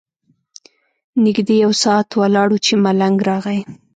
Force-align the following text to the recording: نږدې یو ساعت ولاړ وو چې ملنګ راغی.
نږدې 1.23 1.55
یو 1.63 1.71
ساعت 1.83 2.07
ولاړ 2.21 2.47
وو 2.51 2.63
چې 2.65 2.73
ملنګ 2.85 3.17
راغی. 3.29 3.59